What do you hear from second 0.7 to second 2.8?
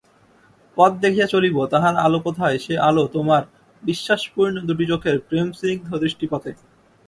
পথ দেখিয়া চলিব, তাহার আলো কোথায়–সে